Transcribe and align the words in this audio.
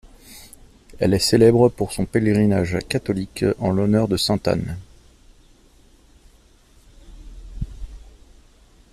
Elle 0.97 1.13
est 1.13 1.19
célèbre 1.19 1.69
pour 1.69 1.91
son 1.93 2.07
pèlerinage 2.07 2.79
catholique 2.89 3.45
en 3.59 3.69
l'honneur 3.69 4.07
de 4.07 4.17
sainte 4.17 4.47
Anne. 4.47 4.75